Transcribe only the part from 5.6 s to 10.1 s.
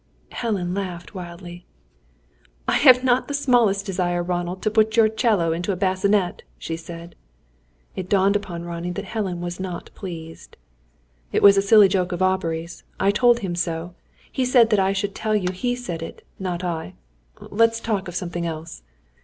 a bassinet!" she said. It dawned upon Ronnie that Helen was not